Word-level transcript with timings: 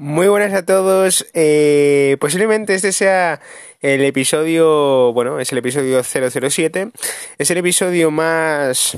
Muy 0.00 0.28
buenas 0.28 0.54
a 0.54 0.64
todos. 0.64 1.26
Eh, 1.34 2.16
posiblemente 2.20 2.74
este 2.74 2.90
sea 2.90 3.38
el 3.82 4.02
episodio, 4.02 5.12
bueno, 5.12 5.40
es 5.40 5.52
el 5.52 5.58
episodio 5.58 6.02
007. 6.02 6.88
Es 7.36 7.50
el 7.50 7.58
episodio 7.58 8.10
más, 8.10 8.96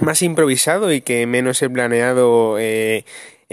más 0.00 0.22
improvisado 0.22 0.92
y 0.92 1.02
que 1.02 1.24
menos 1.28 1.62
he 1.62 1.70
planeado 1.70 2.56
eh, 2.58 3.04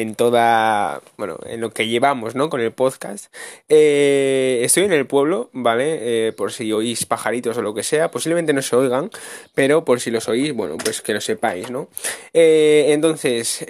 en 0.02 0.16
toda, 0.16 1.02
bueno, 1.18 1.38
en 1.46 1.62
lo 1.62 1.72
que 1.72 1.88
llevamos, 1.88 2.36
¿no? 2.36 2.50
Con 2.50 2.60
el 2.62 2.72
podcast. 2.72 3.34
Eh, 3.70 4.62
estoy 4.64 4.84
en 4.84 4.94
el 4.94 5.06
pueblo, 5.06 5.50
¿vale? 5.54 6.28
Eh, 6.28 6.32
por 6.34 6.52
si 6.52 6.72
oís 6.74 7.06
pajaritos 7.06 7.58
o 7.58 7.62
lo 7.62 7.74
que 7.74 7.84
sea, 7.84 8.12
posiblemente 8.12 8.54
no 8.54 8.62
se 8.62 8.76
oigan, 8.76 9.10
pero 9.54 9.86
por 9.86 10.00
si 10.00 10.12
los 10.12 10.28
oís, 10.28 10.54
bueno, 10.54 10.78
pues 10.78 11.02
que 11.02 11.14
lo 11.14 11.22
sepáis, 11.22 11.70
¿no? 11.70 11.88
Eh, 12.34 12.88
entonces, 12.90 13.66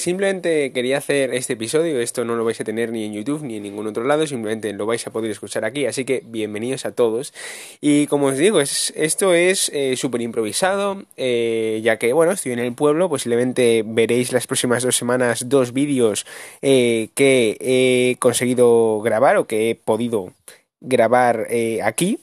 simplemente 0.00 0.72
quería 0.72 0.98
hacer 0.98 1.34
este 1.34 1.54
episodio, 1.54 2.00
esto 2.00 2.24
no 2.24 2.36
lo 2.36 2.44
vais 2.44 2.60
a 2.60 2.64
tener 2.64 2.92
ni 2.92 3.04
en 3.04 3.12
YouTube 3.12 3.42
ni 3.42 3.56
en 3.56 3.64
ningún 3.64 3.86
otro 3.86 4.04
lado, 4.04 4.26
simplemente 4.26 4.72
lo 4.72 4.86
vais 4.86 5.06
a 5.06 5.10
poder 5.10 5.30
escuchar 5.30 5.64
aquí, 5.64 5.86
así 5.86 6.04
que 6.04 6.22
bienvenidos 6.24 6.86
a 6.86 6.92
todos. 6.92 7.34
Y 7.80 8.06
como 8.06 8.26
os 8.26 8.38
digo, 8.38 8.60
es, 8.60 8.92
esto 8.96 9.34
es 9.34 9.72
súper 9.96 10.20
improvisado, 10.20 11.02
ya 11.16 11.96
que, 11.98 12.12
bueno, 12.12 12.32
estoy 12.32 12.52
en 12.52 12.60
el 12.60 12.72
pueblo, 12.74 13.08
posiblemente 13.08 13.82
veréis 13.84 14.32
las 14.32 14.46
próximas 14.46 14.82
dos 14.82 14.96
semanas 14.96 15.48
dos 15.48 15.71
vídeos 15.72 16.26
eh, 16.62 17.08
que 17.14 17.56
he 17.60 18.16
conseguido 18.18 19.00
grabar 19.00 19.36
o 19.36 19.46
que 19.46 19.70
he 19.70 19.74
podido 19.74 20.32
grabar 20.80 21.46
eh, 21.50 21.80
aquí 21.82 22.18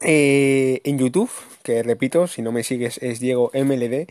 eh, 0.00 0.80
en 0.84 0.98
YouTube, 0.98 1.30
que 1.62 1.82
repito, 1.82 2.26
si 2.26 2.42
no 2.42 2.52
me 2.52 2.62
sigues 2.62 2.98
es 2.98 3.20
Diego 3.20 3.50
MLD. 3.54 4.06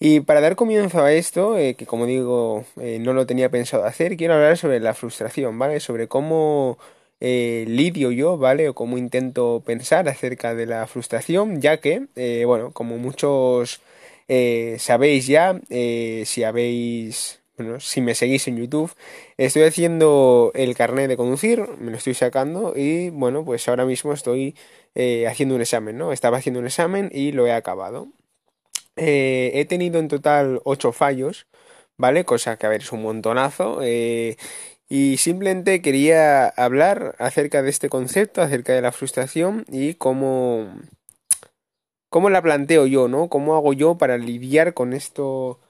Y 0.00 0.20
para 0.20 0.40
dar 0.40 0.56
comienzo 0.56 1.02
a 1.02 1.12
esto, 1.12 1.56
que 1.56 1.86
como 1.86 2.06
digo 2.06 2.64
no 2.76 3.12
lo 3.14 3.26
tenía 3.26 3.50
pensado 3.50 3.84
hacer, 3.84 4.16
quiero 4.16 4.34
hablar 4.34 4.56
sobre 4.56 4.78
la 4.78 4.94
frustración, 4.94 5.58
¿vale? 5.58 5.80
Sobre 5.80 6.06
cómo 6.06 6.78
lidio 7.20 8.12
yo, 8.12 8.38
¿vale? 8.38 8.68
O 8.68 8.74
cómo 8.74 8.96
intento 8.96 9.60
pensar 9.66 10.08
acerca 10.08 10.54
de 10.54 10.66
la 10.66 10.86
frustración, 10.86 11.60
ya 11.60 11.78
que, 11.78 12.06
bueno, 12.46 12.70
como 12.72 12.96
muchos 12.96 13.80
sabéis 14.78 15.26
ya, 15.26 15.60
si 15.68 16.44
habéis 16.44 17.37
bueno, 17.58 17.80
si 17.80 18.00
me 18.00 18.14
seguís 18.14 18.48
en 18.48 18.56
YouTube, 18.56 18.92
estoy 19.36 19.62
haciendo 19.64 20.52
el 20.54 20.74
carnet 20.76 21.08
de 21.08 21.16
conducir, 21.16 21.64
me 21.80 21.90
lo 21.90 21.96
estoy 21.96 22.14
sacando 22.14 22.72
y 22.76 23.10
bueno, 23.10 23.44
pues 23.44 23.68
ahora 23.68 23.84
mismo 23.84 24.12
estoy 24.12 24.56
eh, 24.94 25.26
haciendo 25.26 25.54
un 25.56 25.60
examen, 25.60 25.98
¿no? 25.98 26.12
Estaba 26.12 26.38
haciendo 26.38 26.60
un 26.60 26.66
examen 26.66 27.10
y 27.12 27.32
lo 27.32 27.46
he 27.46 27.52
acabado. 27.52 28.08
Eh, 28.96 29.52
he 29.54 29.64
tenido 29.64 29.98
en 30.00 30.08
total 30.08 30.60
8 30.64 30.92
fallos, 30.92 31.46
¿vale? 31.96 32.24
Cosa 32.24 32.56
que, 32.58 32.66
a 32.66 32.70
ver, 32.70 32.82
es 32.82 32.92
un 32.92 33.02
montonazo. 33.02 33.80
Eh, 33.82 34.36
y 34.88 35.18
simplemente 35.18 35.82
quería 35.82 36.46
hablar 36.48 37.14
acerca 37.18 37.62
de 37.62 37.70
este 37.70 37.88
concepto, 37.88 38.42
acerca 38.42 38.72
de 38.72 38.82
la 38.82 38.92
frustración 38.92 39.64
y 39.68 39.94
cómo, 39.94 40.68
cómo 42.08 42.30
la 42.30 42.42
planteo 42.42 42.86
yo, 42.86 43.08
¿no? 43.08 43.28
¿Cómo 43.28 43.56
hago 43.56 43.72
yo 43.72 43.98
para 43.98 44.16
lidiar 44.18 44.74
con 44.74 44.92
esto? 44.94 45.60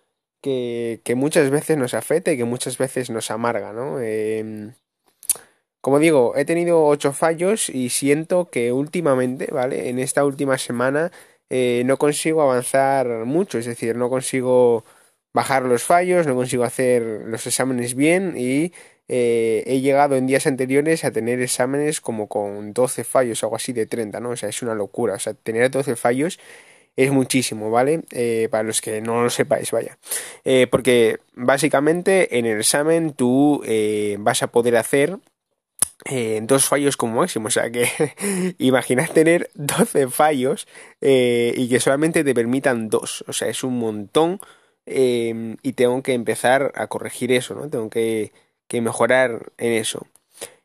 Que, 0.40 1.14
muchas 1.16 1.50
veces 1.50 1.76
nos 1.78 1.94
afecta 1.94 2.32
y 2.32 2.36
que 2.36 2.44
muchas 2.44 2.78
veces 2.78 3.10
nos 3.10 3.30
amarga, 3.30 3.72
¿no? 3.72 4.00
Em, 4.00 4.74
como 5.80 5.98
digo, 5.98 6.34
he 6.36 6.44
tenido 6.44 6.84
ocho 6.84 7.12
fallos 7.12 7.68
y 7.70 7.90
siento 7.90 8.50
que 8.50 8.72
últimamente, 8.72 9.48
¿vale? 9.52 9.88
En 9.88 9.98
esta 9.98 10.24
última 10.24 10.58
semana 10.58 11.12
eh, 11.50 11.82
no 11.86 11.96
consigo 11.98 12.42
avanzar 12.42 13.06
mucho, 13.24 13.58
es 13.58 13.66
decir, 13.66 13.96
no 13.96 14.10
consigo 14.10 14.84
bajar 15.32 15.62
los 15.64 15.82
fallos, 15.84 16.26
no 16.26 16.34
consigo 16.34 16.64
hacer 16.64 17.02
los 17.02 17.46
exámenes 17.46 17.94
bien 17.94 18.34
y 18.36 18.72
eh, 19.08 19.64
he 19.66 19.80
llegado 19.80 20.16
en 20.16 20.26
días 20.26 20.46
anteriores 20.46 21.04
a 21.04 21.12
tener 21.12 21.40
exámenes 21.40 22.00
como 22.00 22.28
con 22.28 22.74
12 22.74 23.04
fallos, 23.04 23.42
algo 23.42 23.56
así 23.56 23.72
de 23.72 23.86
30, 23.86 24.20
¿no? 24.20 24.30
O 24.30 24.36
sea, 24.36 24.50
es 24.50 24.62
una 24.62 24.74
locura, 24.74 25.14
o 25.14 25.18
sea, 25.18 25.34
tener 25.34 25.70
12 25.70 25.96
fallos 25.96 26.38
es 26.96 27.12
muchísimo, 27.12 27.70
¿vale? 27.70 28.02
Eh, 28.10 28.48
para 28.50 28.64
los 28.64 28.80
que 28.80 29.00
no 29.00 29.22
lo 29.22 29.30
sepáis, 29.30 29.70
vaya. 29.70 29.98
Eh, 30.44 30.66
porque 30.68 31.20
básicamente 31.34 32.38
en 32.38 32.44
el 32.44 32.58
examen 32.58 33.12
tú 33.12 33.62
eh, 33.64 34.16
vas 34.18 34.42
a 34.42 34.48
poder 34.48 34.76
hacer 34.76 35.18
dos 36.42 36.64
fallos 36.64 36.96
como 36.96 37.20
máximo. 37.20 37.48
O 37.48 37.50
sea 37.50 37.70
que 37.70 37.86
imaginad 38.58 39.10
tener 39.10 39.50
12 39.54 40.08
fallos 40.08 40.66
y 41.00 41.68
que 41.68 41.80
solamente 41.80 42.24
te 42.24 42.34
permitan 42.34 42.88
dos. 42.88 43.24
O 43.28 43.32
sea, 43.32 43.48
es 43.48 43.62
un 43.62 43.78
montón 43.78 44.40
y 44.86 45.72
tengo 45.74 46.02
que 46.02 46.14
empezar 46.14 46.72
a 46.74 46.86
corregir 46.86 47.30
eso, 47.30 47.54
¿no? 47.54 47.68
Tengo 47.68 47.90
que, 47.90 48.32
que 48.66 48.80
mejorar 48.80 49.52
en 49.58 49.72
eso. 49.74 50.06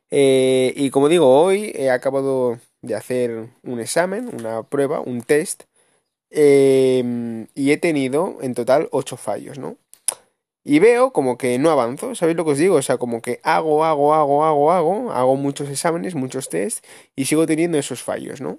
y 0.09 0.89
como 0.91 1.09
digo, 1.09 1.27
hoy 1.27 1.73
he 1.75 1.89
acabado 1.91 2.59
de 2.81 2.95
hacer 2.95 3.49
un 3.63 3.79
examen, 3.79 4.29
una 4.33 4.63
prueba, 4.63 4.99
un 4.99 5.21
test 5.21 5.63
Em, 6.35 7.47
y 7.53 7.71
he 7.71 7.77
tenido 7.77 8.39
en 8.41 8.55
total 8.55 8.87
8 8.91 9.17
fallos, 9.17 9.59
¿no? 9.59 9.77
Y 10.63 10.79
veo 10.79 11.11
como 11.13 11.37
que 11.37 11.59
no 11.59 11.69
avanzo, 11.69 12.15
¿sabéis 12.15 12.37
lo 12.37 12.45
que 12.45 12.51
os 12.51 12.57
digo? 12.57 12.75
O 12.75 12.81
sea, 12.81 12.97
como 12.97 13.21
que 13.21 13.39
hago, 13.43 13.85
hago, 13.85 14.15
hago, 14.15 14.43
hago, 14.43 14.71
hago, 14.71 15.11
hago 15.11 15.35
muchos 15.35 15.69
exámenes, 15.69 16.15
muchos 16.15 16.49
tests 16.49 16.81
y 17.15 17.25
sigo 17.25 17.45
teniendo 17.45 17.77
esos 17.77 18.01
fallos, 18.01 18.41
¿no? 18.41 18.57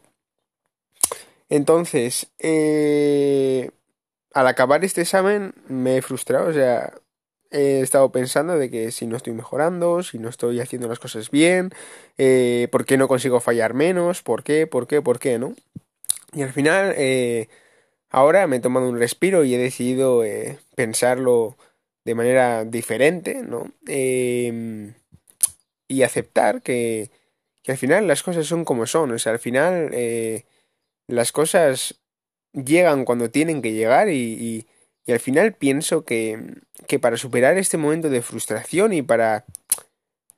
Entonces, 1.49 2.29
eh, 2.39 3.71
al 4.33 4.47
acabar 4.47 4.85
este 4.85 5.03
examen 5.03 5.55
me 5.67 5.97
he 5.97 6.03
frustrado, 6.03 6.51
o 6.51 6.53
sea, 6.53 6.95
he 7.51 7.81
estado 7.81 8.12
pensando 8.12 8.56
de 8.56 8.71
que 8.71 8.93
si 8.93 9.06
no 9.06 9.17
estoy 9.17 9.33
mejorando, 9.33 10.03
si 10.05 10.19
no 10.19 10.29
estoy 10.29 10.61
haciendo 10.61 10.89
las 10.89 11.01
cosas 11.01 11.31
bien, 11.31 11.73
eh, 12.19 12.69
¿por 12.71 12.85
qué 12.85 12.97
no 12.99 13.09
consigo 13.09 13.41
fallar 13.41 13.75
menos? 13.75 14.23
¿Por 14.23 14.45
qué? 14.45 14.67
¿Por 14.69 14.87
qué? 14.87 15.03
¿Por 15.03 15.19
qué? 15.19 15.41
¿No? 15.41 15.55
Y 16.33 16.43
al 16.43 16.53
final... 16.53 16.95
Eh, 16.97 17.49
Ahora 18.14 18.47
me 18.47 18.56
he 18.56 18.60
tomado 18.60 18.88
un 18.88 18.97
respiro 18.97 19.42
y 19.42 19.56
he 19.56 19.58
decidido 19.58 20.22
eh, 20.22 20.60
pensarlo 20.76 21.56
de 22.04 22.14
manera 22.14 22.64
diferente, 22.64 23.42
¿no? 23.42 23.72
Em, 23.88 24.94
y 25.88 26.02
aceptar 26.04 26.62
que, 26.62 27.10
al 27.66 27.76
final 27.76 28.06
las 28.06 28.22
cosas 28.22 28.47
son 28.47 28.64
como 28.64 28.86
son, 28.86 29.10
o 29.10 29.19
sea, 29.19 29.32
al 29.32 29.41
final 29.41 29.91
eh, 29.92 30.44
las 31.08 31.32
cosas 31.32 31.97
llegan 32.52 33.04
cuando 33.04 33.30
tienen 33.32 33.62
que 33.62 33.72
llegar 33.72 34.08
y, 34.08 34.66
y, 35.06 35.12
al 35.12 35.19
final 35.19 35.54
pienso 35.54 36.04
que, 36.04 36.38
que 36.86 37.00
para 37.00 37.16
superar 37.16 37.58
este 37.58 37.78
momento 37.78 38.10
de 38.10 38.22
frustración 38.22 38.92
y 38.92 39.02
para 39.02 39.44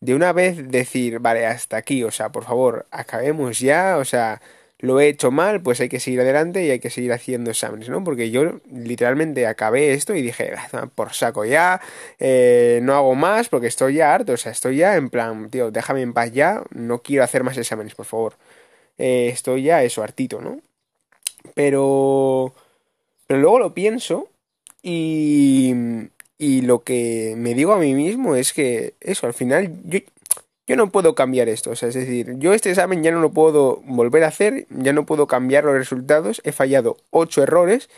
de 0.01 0.15
una 0.15 0.33
vez 0.33 0.71
decir, 0.71 1.19
vale, 1.19 1.45
hasta 1.45 1.77
aquí, 1.77 2.05
o 2.05 2.11
sea, 2.11 2.31
por 2.33 2.45
favor, 2.45 2.87
acabemos 2.91 3.59
ya, 3.59 3.99
o 3.99 4.05
sea, 4.07 4.41
lo 4.79 5.01
he 5.01 5.09
hecho 5.09 5.31
mal, 5.31 5.63
pues 5.63 5.81
hay 5.81 5.89
que 5.89 6.01
seguir 6.01 6.21
adelante 6.21 6.65
y 6.65 6.71
hay 6.71 6.81
que 6.81 6.91
seguir 6.91 7.13
haciendo 7.13 7.51
exámenes, 7.51 7.89
¿no? 7.89 8.05
Porque 8.05 8.31
yo 8.31 8.61
literalmente 8.71 9.47
acabé 9.47 9.93
esto 9.93 10.15
y 10.15 10.23
dije, 10.23 10.53
ah, 10.73 10.89
por 10.95 11.15
saco 11.15 11.45
ya, 11.45 11.81
eh, 12.19 12.81
no 12.83 12.95
hago 12.95 13.15
más 13.15 13.49
porque 13.49 13.69
estoy 13.69 13.95
ya 13.95 14.15
harto, 14.15 14.33
o 14.35 14.37
sea, 14.37 14.53
estoy 14.53 14.77
ya 14.77 14.97
en 14.97 15.09
plan, 15.11 15.51
tío, 15.51 15.71
déjame 15.71 16.03
en 16.03 16.13
paz 16.13 16.33
ya, 16.33 16.63
no 16.71 17.01
quiero 17.03 17.25
hacer 17.25 17.43
más 17.45 17.57
exámenes, 17.57 17.95
por 17.95 18.07
favor. 18.07 18.35
Eh, 18.99 19.31
estoy 19.33 19.63
ya 19.65 19.83
eso, 19.83 20.03
hartito, 20.03 20.41
¿no? 20.41 20.61
Pero... 21.55 22.55
Pero 23.27 23.41
luego 23.41 23.59
lo 23.59 23.75
pienso 23.75 24.29
y... 24.83 25.75
Y 26.39 26.61
lo 26.63 26.83
que 26.83 27.35
me 27.37 27.55
digo 27.55 27.73
a 27.73 27.79
mí 27.79 27.95
mismo 27.95 28.37
es 28.37 28.53
que 28.53 28.93
eso, 29.01 29.27
al 29.27 29.33
final 29.33 29.73
yo 30.67 30.77
no 30.77 30.91
puedo 30.91 31.15
cambiar 31.15 31.49
esto, 31.49 31.71
o 31.71 31.77
sea, 31.77 31.89
es 31.89 31.95
decir, 31.95 32.35
yo 32.39 32.53
este 32.53 32.71
examen 32.71 33.03
ya 33.03 33.13
no 33.13 33.21
lo 33.21 33.31
puedo 33.31 33.83
volver 33.85 34.25
a 34.25 34.29
hacer, 34.29 34.67
ya 34.71 34.93
no 34.93 35.07
puedo 35.07 35.27
cambiar 35.27 35.65
los 35.65 35.75
resultados, 35.75 36.41
he 36.45 36.53
fallado 36.53 36.97
ocho 37.11 37.43
errores 37.43 37.89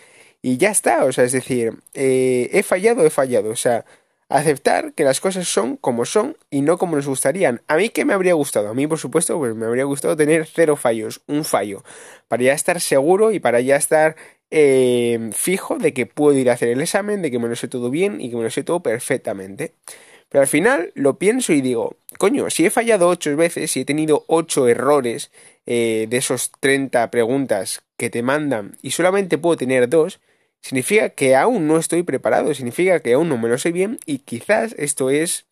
y 0.43 0.59
ya 0.59 0.71
está, 0.71 1.05
o 1.05 1.13
sea, 1.13 1.25
es 1.25 1.33
decir, 1.33 1.75
eh, 1.95 2.51
he 2.53 2.63
fallado, 2.63 3.05
he 3.05 3.11
fallado, 3.11 3.51
o 3.51 3.57
sea, 3.57 3.85
aceptar 4.29 4.93
que 4.93 5.05
las 5.05 5.21
cosas 5.21 5.49
son 5.49 5.77
como 5.77 6.05
son 6.05 6.37
y 6.51 6.61
no 6.61 6.79
como 6.79 6.97
nos 6.97 7.07
gustarían. 7.07 7.63
A 7.67 7.77
mí, 7.77 7.89
¿qué 7.89 8.05
me 8.05 8.13
habría 8.13 8.35
gustado? 8.35 8.69
A 8.69 8.75
mí, 8.75 8.87
por 8.87 8.99
supuesto, 8.99 9.39
pues 9.39 9.55
me 9.55 9.67
habría 9.67 9.85
gustado 9.85 10.17
tener 10.17 10.47
cero 10.47 10.77
fallos, 10.77 11.23
un 11.27 11.45
fallo, 11.45 11.83
para 12.29 12.43
ya 12.43 12.53
estar 12.53 12.81
seguro 12.81 13.33
y 13.33 13.41
para 13.41 13.61
ya 13.61 13.77
estar 13.77 14.17
eh, 14.51 15.31
fijo 15.33 15.79
de 15.79 15.93
que 15.95 16.07
puedo 16.07 16.39
ir 16.39 16.51
a 16.51 16.55
hacer 16.55 16.69
el 16.69 16.81
examen, 16.81 17.23
de 17.23 17.31
que 17.31 17.39
me 17.39 17.49
lo 17.49 17.57
sé 17.57 17.69
todo 17.69 17.91
bien 17.91 18.21
y 18.21 18.31
que 18.31 18.37
me 18.37 18.43
lo 18.43 18.51
sé 18.51 18.63
todo 18.63 18.81
perfectamente. 18.81 19.73
Pero 20.29 20.43
al 20.43 20.49
final 20.49 20.93
lo 20.95 21.19
pienso 21.19 21.53
y 21.53 21.61
digo, 21.61 21.97
coño, 22.19 22.51
si 22.51 22.67
he 22.67 22.71
fallado 22.71 23.09
ocho 23.09 23.35
veces, 23.37 23.71
si 23.71 23.81
he 23.81 23.85
tenido 23.85 24.25
ocho 24.27 24.69
errores 24.69 25.31
eh, 25.67 26.07
de 26.09 26.17
esos 26.19 26.53
30 26.61 27.11
preguntas 27.11 27.83
que 27.97 28.11
te 28.11 28.23
mandan 28.23 28.77
y 28.83 28.91
solamente 28.91 29.39
puedo 29.39 29.57
tener 29.57 29.89
dos, 29.89 30.21
significa 30.61 31.11
que 31.11 31.35
aún 31.35 31.67
no 31.67 31.79
estoy 31.79 32.03
preparado, 32.03 32.53
significa 32.55 33.01
que 33.01 33.15
aún 33.15 33.29
no 33.29 33.39
me 33.39 33.49
lo 33.49 33.59
sé 33.59 33.73
bien 33.73 33.99
y 34.05 34.19
quizás 34.19 34.75
esto 34.79 35.09
es, 35.11 35.47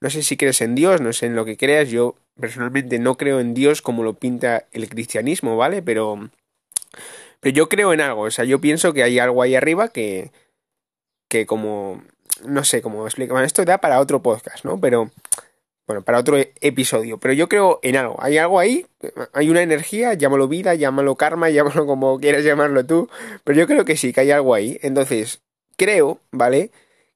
no 0.00 0.10
sé 0.10 0.22
si 0.22 0.36
crees 0.36 0.60
en 0.60 0.74
Dios, 0.74 1.00
no 1.00 1.12
sé 1.12 1.26
en 1.26 1.36
lo 1.36 1.44
que 1.44 1.56
creas, 1.56 1.88
yo 1.88 2.16
personalmente 2.38 2.98
no 2.98 3.16
creo 3.16 3.40
en 3.40 3.54
Dios 3.54 3.82
como 3.82 4.02
lo 4.02 4.14
pinta 4.14 4.66
el 4.72 4.88
cristianismo, 4.88 5.56
¿vale? 5.56 5.80
Pero, 5.80 6.30
pero 7.40 7.54
yo 7.54 7.68
creo 7.68 7.92
en 7.92 8.00
algo, 8.02 8.22
o 8.22 8.30
sea, 8.30 8.44
yo 8.44 8.60
pienso 8.60 8.92
que 8.92 9.02
hay 9.02 9.18
algo 9.18 9.42
ahí 9.42 9.54
arriba 9.54 9.88
que, 9.88 10.32
que 11.28 11.46
como 11.46 12.02
no 12.44 12.64
sé 12.64 12.82
cómo 12.82 13.06
explicar. 13.06 13.32
Bueno, 13.32 13.46
esto 13.46 13.64
da 13.64 13.78
para 13.78 14.00
otro 14.00 14.22
podcast, 14.22 14.64
¿no? 14.64 14.78
Pero 14.80 15.10
bueno, 15.86 16.02
para 16.02 16.18
otro 16.18 16.36
episodio. 16.60 17.18
Pero 17.18 17.34
yo 17.34 17.48
creo 17.48 17.80
en 17.82 17.96
algo. 17.96 18.16
Hay 18.20 18.38
algo 18.38 18.58
ahí, 18.58 18.86
hay 19.32 19.50
una 19.50 19.62
energía, 19.62 20.14
llámalo 20.14 20.48
vida, 20.48 20.74
llámalo 20.74 21.16
karma, 21.16 21.50
llámalo 21.50 21.86
como 21.86 22.18
quieras 22.20 22.44
llamarlo 22.44 22.86
tú. 22.86 23.08
Pero 23.44 23.58
yo 23.58 23.66
creo 23.66 23.84
que 23.84 23.96
sí, 23.96 24.12
que 24.12 24.20
hay 24.20 24.30
algo 24.30 24.54
ahí. 24.54 24.78
Entonces, 24.82 25.42
creo, 25.76 26.20
¿vale? 26.30 26.70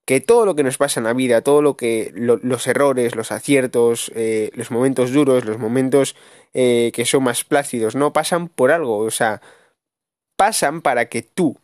Que 0.04 0.20
todo 0.20 0.46
lo 0.46 0.54
que 0.54 0.62
nos 0.62 0.78
pasa 0.78 1.00
en 1.00 1.04
la 1.04 1.12
vida, 1.14 1.42
todo 1.42 1.62
lo 1.62 1.76
que 1.76 2.12
los 2.14 2.66
errores, 2.66 3.16
los 3.16 3.32
aciertos, 3.32 4.12
eh, 4.14 4.50
los 4.54 4.70
momentos 4.70 5.12
duros, 5.12 5.44
los 5.44 5.58
momentos 5.58 6.14
eh, 6.54 6.92
que 6.94 7.04
son 7.04 7.24
más 7.24 7.44
plácidos, 7.44 7.96
no 7.96 8.12
pasan 8.12 8.48
por 8.48 8.70
algo. 8.70 8.98
O 8.98 9.10
sea, 9.10 9.40
pasan 10.36 10.82
para 10.82 11.06
que 11.06 11.22
tú 11.22 11.56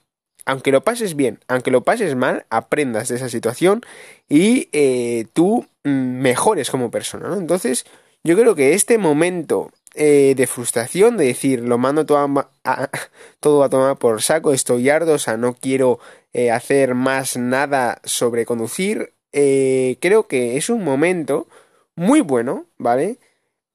aunque 0.45 0.73
lo 0.73 0.83
pases 0.83 1.15
bien, 1.15 1.39
aunque 1.49 1.71
lo 1.71 1.83
pases 1.83 2.15
mal, 2.15 2.45
aprendas 2.51 3.09
de 3.09 3.17
esa 3.17 3.29
situación 3.29 3.83
y 4.29 4.69
eh, 4.73 5.27
tú 5.33 5.67
mm, 5.85 5.91
mejores 5.91 6.71
como 6.71 6.91
persona, 6.91 7.29
¿no? 7.29 7.37
Entonces, 7.37 7.85
yo 8.25 8.37
creo 8.37 8.55
que 8.55 8.75
este 8.75 8.99
momento 8.99 9.71
eh, 9.95 10.35
de 10.37 10.47
frustración, 10.47 11.17
de 11.17 11.27
decir, 11.27 11.61
lo 11.61 11.79
mando 11.79 12.07
todo 12.07 12.19
a, 12.65 12.91
todo 13.41 13.63
a 13.63 13.69
tomar 13.69 13.97
por 13.99 14.23
saco, 14.23 14.53
estoy 14.53 14.89
hardo, 14.89 15.15
o 15.15 15.19
sea, 15.19 15.37
no 15.37 15.55
quiero 15.55 16.01
eh, 16.33 16.51
hacer 16.51 16.95
más 16.95 17.37
nada 17.37 18.01
sobre 18.05 18.47
conducir, 18.47 19.13
creo 19.33 20.27
que 20.29 20.59
es 20.59 20.69
un 20.69 20.85
momento 20.85 21.47
muy 21.97 22.21
bueno, 22.21 22.67
¿vale? 22.79 23.17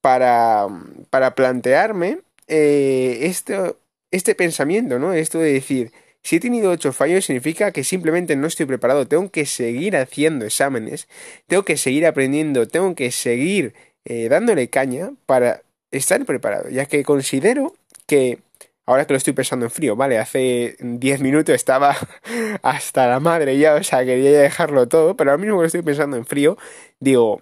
Para, 0.02 0.68
para 1.10 1.34
plantearme 1.34 2.20
este, 2.48 3.76
este 4.12 4.36
pensamiento, 4.36 5.00
¿no? 5.00 5.14
Esto 5.14 5.40
de 5.40 5.54
decir, 5.54 5.92
si 6.28 6.36
he 6.36 6.40
tenido 6.42 6.72
ocho 6.72 6.92
fallos 6.92 7.24
significa 7.24 7.72
que 7.72 7.86
simplemente 7.86 8.36
no 8.36 8.48
estoy 8.48 8.66
preparado, 8.66 9.08
tengo 9.08 9.32
que 9.32 9.46
seguir 9.46 9.96
haciendo 9.96 10.44
exámenes, 10.44 11.08
tengo 11.48 11.64
que 11.64 11.78
seguir 11.78 12.06
aprendiendo, 12.06 12.68
tengo 12.68 12.96
que 12.96 13.12
seguir 13.12 13.74
eh, 14.04 14.28
dándole 14.28 14.70
caña 14.70 15.12
para 15.26 15.62
estar 15.90 16.26
preparado, 16.26 16.70
ya 16.70 16.86
que 16.86 17.06
considero 17.06 17.76
que 18.08 18.40
ahora 18.86 19.08
que 19.08 19.14
lo 19.14 19.18
estoy 19.18 19.32
pensando 19.32 19.68
en 19.68 19.72
frío, 19.72 19.96
vale, 19.96 20.18
hace 20.18 20.76
10 20.82 21.22
minutos 21.22 21.56
estaba 21.56 21.96
hasta 22.62 23.08
la 23.08 23.22
madre 23.22 23.58
ya, 23.58 23.76
o 23.76 23.84
sea, 23.84 24.04
quería 24.04 24.38
dejarlo 24.38 24.86
todo, 24.90 25.16
pero 25.16 25.32
ahora 25.32 25.42
mismo 25.42 25.56
que 25.56 25.62
lo 25.62 25.68
estoy 25.68 25.82
pensando 25.82 26.18
en 26.18 26.26
frío, 26.26 26.58
digo, 27.00 27.42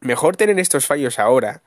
mejor 0.00 0.34
tener 0.34 0.58
estos 0.58 0.86
fallos 0.86 1.18
ahora, 1.18 1.60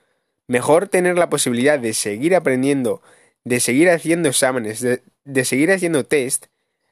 mejor 0.47 0.88
tener 0.88 1.19
la 1.19 1.29
posibilidad 1.29 1.77
de 1.77 1.93
seguir 1.93 2.35
aprendiendo, 2.35 3.03
de 3.43 3.59
seguir 3.59 3.91
haciendo 3.91 4.29
exámenes, 4.29 4.81
de, 4.81 5.03
de 5.25 5.45
seguir 5.45 5.71
haciendo 5.71 6.06
test 6.06 6.47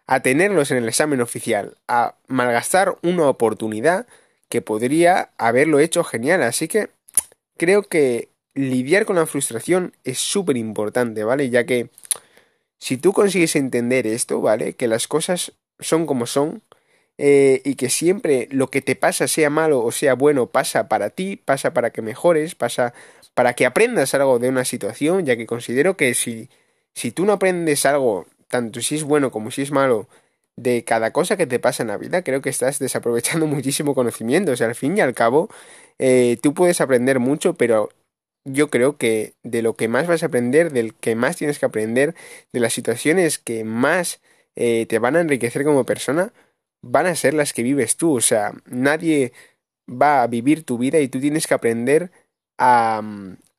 a 0.07 0.21
tenerlos 0.21 0.71
en 0.71 0.77
el 0.77 0.87
examen 0.87 1.21
oficial, 1.21 1.77
a 1.87 2.15
malgastar 2.27 2.97
una 3.03 3.27
oportunidad 3.27 4.07
que 4.49 4.61
podría 4.61 5.29
haberlo 5.37 5.79
hecho 5.79 6.03
genial. 6.03 6.41
Así 6.41 6.67
que 6.67 6.89
creo 7.57 7.83
que 7.83 8.29
lidiar 8.55 9.05
con 9.05 9.17
la 9.17 9.27
frustración 9.27 9.93
es 10.03 10.17
súper 10.17 10.57
importante, 10.57 11.23
¿vale? 11.23 11.49
Ya 11.49 11.65
que 11.65 11.89
si 12.79 12.97
tú 12.97 13.13
consigues 13.13 13.55
entender 13.55 14.07
esto, 14.07 14.41
¿vale? 14.41 14.73
Que 14.73 14.87
las 14.87 15.07
cosas 15.07 15.51
son 15.79 16.05
como 16.05 16.25
son 16.25 16.63
eh, 17.17 17.61
y 17.63 17.75
que 17.75 17.89
siempre 17.89 18.47
lo 18.49 18.69
que 18.69 18.81
te 18.81 18.95
pasa, 18.95 19.27
sea 19.27 19.49
malo 19.49 19.83
o 19.83 19.91
sea 19.91 20.15
bueno, 20.15 20.47
pasa 20.47 20.87
para 20.87 21.09
ti, 21.09 21.35
pasa 21.35 21.73
para 21.73 21.91
que 21.91 22.01
mejores, 22.01 22.55
pasa 22.55 22.93
para 23.33 23.53
que 23.53 23.65
aprendas 23.65 24.13
algo 24.13 24.39
de 24.39 24.49
una 24.49 24.65
situación, 24.65 25.25
ya 25.25 25.35
que 25.35 25.45
considero 25.45 25.97
que 25.97 26.13
si 26.13 26.49
si 26.99 27.11
tú 27.11 27.25
no 27.25 27.31
aprendes 27.31 27.85
algo, 27.85 28.25
tanto 28.49 28.81
si 28.81 28.95
es 28.95 29.03
bueno 29.03 29.31
como 29.31 29.51
si 29.51 29.61
es 29.61 29.71
malo, 29.71 30.09
de 30.57 30.83
cada 30.83 31.13
cosa 31.13 31.37
que 31.37 31.47
te 31.47 31.57
pasa 31.57 31.83
en 31.83 31.87
la 31.87 31.97
vida, 31.97 32.23
creo 32.23 32.41
que 32.41 32.49
estás 32.49 32.77
desaprovechando 32.77 33.47
muchísimo 33.55 33.95
conocimiento. 33.95 34.51
O 34.51 34.55
sea, 34.57 34.67
al 34.67 34.75
fin 34.75 34.97
y 34.97 35.01
al 35.01 35.13
cabo, 35.13 35.49
eh, 35.97 36.37
tú 36.41 36.53
puedes 36.53 36.81
aprender 36.81 37.19
mucho, 37.19 37.53
pero 37.53 37.89
yo 38.43 38.69
creo 38.69 38.97
que 38.97 39.33
de 39.43 39.61
lo 39.61 39.75
que 39.75 39.87
más 39.87 40.07
vas 40.07 40.23
a 40.23 40.25
aprender, 40.25 40.73
del 40.73 40.93
que 40.93 41.15
más 41.15 41.37
tienes 41.37 41.57
que 41.57 41.67
aprender, 41.67 42.15
de 42.51 42.59
las 42.59 42.73
situaciones 42.73 43.39
que 43.39 43.63
más 43.63 44.19
eh, 44.57 44.85
te 44.87 44.99
van 44.99 45.15
a 45.15 45.21
enriquecer 45.21 45.63
como 45.63 45.85
persona, 45.85 46.33
van 46.81 47.05
a 47.05 47.15
ser 47.15 47.33
las 47.33 47.53
que 47.53 47.63
vives 47.63 47.95
tú. 47.95 48.17
O 48.17 48.21
sea, 48.21 48.51
nadie 48.65 49.31
va 49.89 50.21
a 50.21 50.27
vivir 50.27 50.65
tu 50.65 50.77
vida 50.77 50.99
y 50.99 51.07
tú 51.07 51.21
tienes 51.21 51.47
que 51.47 51.53
aprender 51.53 52.11
a, 52.57 53.01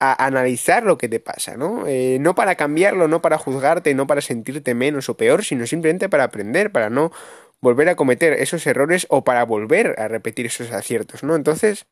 a 0.01 0.27
analizar 0.27 0.83
lo 0.85 0.97
que 0.97 1.09
te 1.09 1.21
pasa, 1.21 1.57
¿no? 1.57 1.87
Eh, 1.87 2.17
no 2.21 2.35
para 2.35 2.55
cambiarlo, 2.55 3.07
no 3.07 3.21
para 3.21 3.37
juzgarte, 3.37 3.95
no 3.95 4.07
para 4.07 4.23
sentirte 4.23 4.75
menos 4.75 5.11
o 5.11 5.17
peor, 5.17 5.45
sino 5.45 5.67
simplemente 5.67 6.09
para 6.09 6.25
aprender, 6.25 6.73
para 6.73 6.89
no 6.89 7.13
volver 7.61 7.91
a 7.91 7.97
cometer 7.97 8.33
esos 8.33 8.67
errores 8.67 9.07
o 9.11 9.25
para 9.25 9.45
volver 9.45 9.95
a 10.01 10.09
repetir 10.09 10.47
esos 10.47 10.73
aciertos, 10.73 11.23
¿no? 11.23 11.37
Entonces, 11.37 11.85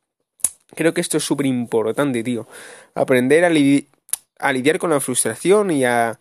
creo 0.75 0.95
que 0.95 1.03
esto 1.03 1.19
es 1.19 1.25
súper 1.25 1.47
importante, 1.47 2.25
tío. 2.25 2.49
Aprender 2.95 3.45
a, 3.45 3.51
lidiar 3.51 4.79
con 4.79 4.89
la 4.89 5.01
frustración 5.01 5.71
y 5.71 5.85
a 5.85 6.19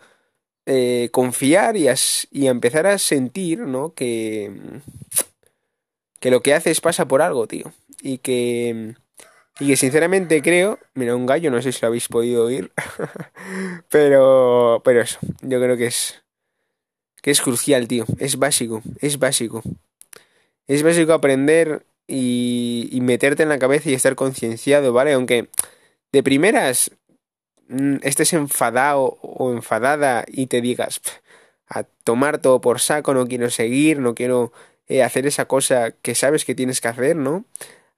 eh, 0.65 1.07
confiar 1.13 1.77
y 1.77 1.87
a, 1.87 1.95
y 2.31 2.47
a 2.47 2.51
empezar 2.51 2.85
a 2.85 2.97
sentir, 2.97 3.59
¿no? 3.59 3.93
Que, 3.93 4.51
que 6.19 6.31
lo 6.31 6.41
que 6.41 6.53
haces 6.53 6.81
pasa 6.81 7.07
por 7.07 7.21
algo, 7.21 7.47
tío. 7.47 7.71
Y 8.01 8.17
que 8.17 8.95
y 9.59 9.67
que 9.67 9.77
sinceramente 9.77 10.41
creo, 10.41 10.79
mira, 10.93 11.15
un 11.15 11.25
gallo, 11.25 11.51
no 11.51 11.61
sé 11.61 11.71
si 11.71 11.81
lo 11.81 11.87
habéis 11.87 12.07
podido 12.07 12.45
oír, 12.45 12.71
pero, 13.89 14.81
pero 14.83 15.01
eso, 15.01 15.19
yo 15.41 15.59
creo 15.59 15.77
que 15.77 15.87
es, 15.87 16.23
que 17.21 17.31
es 17.31 17.41
crucial, 17.41 17.87
tío, 17.87 18.05
es 18.19 18.37
básico, 18.37 18.81
es 18.99 19.19
básico. 19.19 19.63
Es 20.67 20.83
básico 20.83 21.13
aprender 21.13 21.85
y, 22.07 22.99
meterte 23.01 23.43
en 23.43 23.49
la 23.49 23.59
cabeza 23.59 23.89
y 23.89 23.93
estar 23.93 24.15
concienciado, 24.15 24.93
¿vale? 24.93 25.13
Aunque 25.13 25.49
de 26.11 26.23
primeras 26.23 26.91
mm, 27.69 27.97
estés 28.01 28.33
enfadado 28.33 29.17
o 29.21 29.51
enfadada 29.51 30.25
y 30.27 30.47
te 30.47 30.61
digas 30.61 31.01
a 31.69 31.83
tomar 31.83 32.39
todo 32.39 32.61
por 32.61 32.79
saco, 32.79 33.13
no 33.13 33.27
quiero 33.27 33.49
seguir, 33.49 33.99
no 33.99 34.13
quiero 34.13 34.51
eh, 34.87 35.03
hacer 35.03 35.25
esa 35.25 35.45
cosa 35.45 35.91
que 35.91 36.15
sabes 36.15 36.45
que 36.45 36.55
tienes 36.55 36.81
que 36.81 36.87
hacer, 36.89 37.15
¿no? 37.15 37.45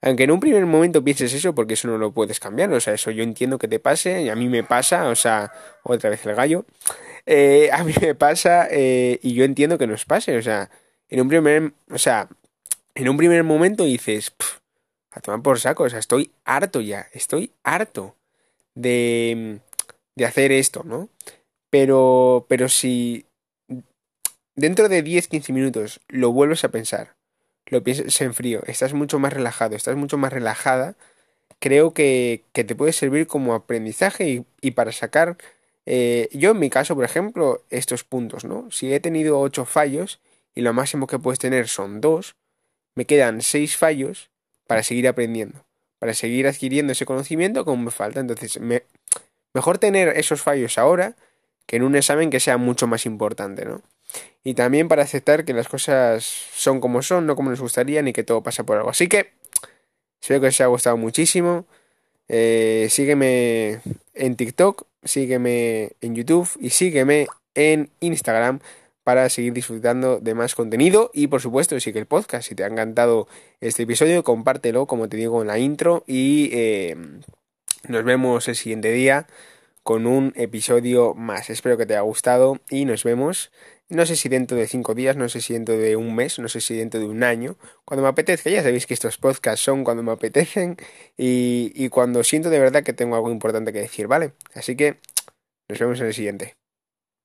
Aunque 0.02 0.24
en 0.24 0.30
un 0.30 0.40
primer 0.40 0.64
momento 0.64 1.04
pienses 1.04 1.32
eso, 1.34 1.54
porque 1.54 1.74
eso 1.74 1.88
no 1.88 1.98
lo 1.98 2.12
puedes 2.12 2.40
cambiar, 2.40 2.72
o 2.72 2.80
sea, 2.80 2.94
eso 2.94 3.10
yo 3.10 3.22
entiendo 3.22 3.58
que 3.58 3.68
te 3.68 3.78
pase, 3.78 4.22
y 4.22 4.28
a 4.30 4.36
mí 4.36 4.48
me 4.48 4.64
pasa, 4.64 5.08
o 5.08 5.14
sea, 5.14 5.52
otra 5.82 6.08
vez 6.08 6.24
el 6.24 6.34
gallo, 6.34 6.64
eh, 7.26 7.70
a 7.72 7.84
mí 7.84 7.92
me 8.00 8.14
pasa 8.14 8.66
eh, 8.70 9.18
y 9.22 9.34
yo 9.34 9.44
entiendo 9.44 9.78
que 9.78 9.86
nos 9.86 10.04
pase, 10.06 10.36
o 10.36 10.42
sea, 10.42 10.70
en 11.08 11.20
un 11.20 11.28
primer, 11.28 11.72
o 11.90 11.98
sea, 11.98 12.28
en 12.94 13.08
un 13.08 13.16
primer 13.16 13.44
momento 13.44 13.84
dices, 13.84 14.32
a 15.10 15.20
tomar 15.20 15.42
por 15.42 15.60
saco, 15.60 15.84
o 15.84 15.90
sea, 15.90 15.98
estoy 15.98 16.30
harto 16.44 16.80
ya, 16.80 17.08
estoy 17.12 17.52
harto 17.62 18.16
de, 18.74 19.60
de 20.14 20.24
hacer 20.24 20.52
esto, 20.52 20.82
¿no? 20.84 21.08
Pero, 21.68 22.46
pero 22.48 22.68
si 22.68 23.26
dentro 24.54 24.88
de 24.88 25.04
10-15 25.04 25.52
minutos 25.52 26.00
lo 26.08 26.32
vuelves 26.32 26.64
a 26.64 26.70
pensar, 26.70 27.16
lo 27.70 27.82
piensas 27.82 28.20
en 28.20 28.34
frío, 28.34 28.62
estás 28.66 28.92
mucho 28.92 29.18
más 29.18 29.32
relajado, 29.32 29.76
estás 29.76 29.96
mucho 29.96 30.18
más 30.18 30.32
relajada, 30.32 30.96
creo 31.60 31.94
que, 31.94 32.44
que 32.52 32.64
te 32.64 32.74
puede 32.74 32.92
servir 32.92 33.26
como 33.26 33.54
aprendizaje 33.54 34.44
y, 34.60 34.70
para 34.72 34.92
sacar, 34.92 35.36
eh, 35.86 36.28
yo 36.32 36.50
en 36.50 36.58
mi 36.58 36.68
caso, 36.68 36.94
por 36.94 37.04
ejemplo, 37.04 37.64
estos 37.70 38.04
puntos, 38.04 38.44
¿no? 38.44 38.70
Si 38.70 38.92
he 38.92 39.00
tenido 39.00 39.40
ocho 39.40 39.64
fallos 39.64 40.20
y 40.54 40.62
lo 40.62 40.72
máximo 40.72 41.06
que 41.06 41.18
puedes 41.18 41.38
tener 41.38 41.68
son 41.68 42.00
dos, 42.00 42.34
me 42.94 43.04
quedan 43.04 43.40
seis 43.40 43.76
fallos 43.76 44.30
para 44.66 44.82
seguir 44.82 45.06
aprendiendo, 45.06 45.64
para 45.98 46.14
seguir 46.14 46.48
adquiriendo 46.48 46.92
ese 46.92 47.06
conocimiento 47.06 47.64
como 47.64 47.84
me 47.84 47.90
falta. 47.90 48.20
Entonces, 48.20 48.60
me, 48.60 48.82
mejor 49.54 49.78
tener 49.78 50.08
esos 50.16 50.42
fallos 50.42 50.76
ahora 50.76 51.16
que 51.66 51.76
en 51.76 51.84
un 51.84 51.94
examen 51.94 52.30
que 52.30 52.40
sea 52.40 52.56
mucho 52.56 52.86
más 52.86 53.06
importante, 53.06 53.64
¿no? 53.64 53.82
Y 54.42 54.54
también 54.54 54.88
para 54.88 55.02
aceptar 55.02 55.44
que 55.44 55.52
las 55.52 55.68
cosas 55.68 56.24
son 56.24 56.80
como 56.80 57.02
son, 57.02 57.26
no 57.26 57.36
como 57.36 57.50
nos 57.50 57.60
gustaría, 57.60 58.02
ni 58.02 58.12
que 58.12 58.24
todo 58.24 58.42
pasa 58.42 58.64
por 58.64 58.78
algo. 58.78 58.90
Así 58.90 59.08
que 59.08 59.32
espero 60.20 60.40
que 60.40 60.46
os 60.48 60.60
haya 60.60 60.66
gustado 60.66 60.96
muchísimo. 60.96 61.66
Eh, 62.28 62.86
sígueme 62.90 63.80
en 64.14 64.36
TikTok, 64.36 64.86
sígueme 65.04 65.92
en 66.00 66.14
YouTube 66.14 66.48
y 66.60 66.70
sígueme 66.70 67.26
en 67.54 67.90
Instagram 68.00 68.60
para 69.02 69.28
seguir 69.28 69.52
disfrutando 69.52 70.20
de 70.20 70.34
más 70.34 70.54
contenido 70.54 71.10
y 71.12 71.26
por 71.26 71.40
supuesto 71.40 71.78
sigue 71.80 71.98
el 71.98 72.06
podcast. 72.06 72.48
Si 72.48 72.54
te 72.54 72.64
ha 72.64 72.68
encantado 72.68 73.28
este 73.60 73.82
episodio, 73.82 74.22
compártelo 74.22 74.86
como 74.86 75.08
te 75.08 75.16
digo 75.16 75.42
en 75.42 75.48
la 75.48 75.58
intro 75.58 76.04
y 76.06 76.50
eh, 76.52 76.96
nos 77.88 78.04
vemos 78.04 78.46
el 78.48 78.56
siguiente 78.56 78.92
día 78.92 79.26
con 79.82 80.06
un 80.06 80.32
episodio 80.36 81.14
más. 81.14 81.50
Espero 81.50 81.76
que 81.76 81.86
te 81.86 81.94
haya 81.94 82.02
gustado 82.02 82.60
y 82.70 82.84
nos 82.84 83.02
vemos 83.02 83.50
no 83.90 84.06
sé 84.06 84.16
si 84.16 84.28
dentro 84.28 84.56
de 84.56 84.66
cinco 84.66 84.94
días, 84.94 85.16
no 85.16 85.28
sé 85.28 85.40
si 85.40 85.52
dentro 85.52 85.76
de 85.76 85.96
un 85.96 86.14
mes, 86.14 86.38
no 86.38 86.48
sé 86.48 86.60
si 86.60 86.76
dentro 86.76 87.00
de 87.00 87.06
un 87.06 87.22
año, 87.22 87.56
cuando 87.84 88.02
me 88.02 88.08
apetezca. 88.08 88.50
Ya 88.50 88.62
sabéis 88.62 88.86
que 88.86 88.94
estos 88.94 89.18
podcasts 89.18 89.64
son 89.64 89.84
cuando 89.84 90.02
me 90.02 90.12
apetecen 90.12 90.76
y, 91.16 91.72
y 91.74 91.88
cuando 91.88 92.24
siento 92.24 92.50
de 92.50 92.58
verdad 92.60 92.82
que 92.82 92.92
tengo 92.92 93.16
algo 93.16 93.30
importante 93.30 93.72
que 93.72 93.80
decir, 93.80 94.06
¿vale? 94.06 94.32
Así 94.54 94.76
que 94.76 95.00
nos 95.68 95.78
vemos 95.78 96.00
en 96.00 96.06
el 96.06 96.14
siguiente. 96.14 96.59